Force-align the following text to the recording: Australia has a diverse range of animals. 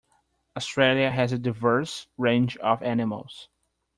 Australia 0.57 1.11
has 1.11 1.31
a 1.31 1.37
diverse 1.37 2.07
range 2.17 2.57
of 2.57 2.81
animals. 2.81 3.49